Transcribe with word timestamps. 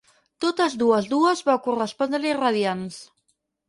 Totes 0.45 0.77
dues 0.85 1.11
dues 1.13 1.45
vau 1.51 1.59
correspondre-li 1.69 2.37
radiants. 2.43 3.03